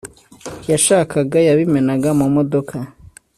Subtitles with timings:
[0.71, 2.75] yashakaga yabimenaga mu modoka